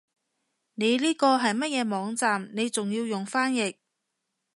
[0.73, 3.75] 你呢個係乜嘢網站你仲要用翻譯